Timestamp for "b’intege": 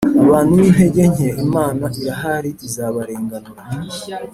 0.59-1.03